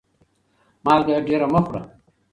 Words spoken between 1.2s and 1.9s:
ډيره مه خوره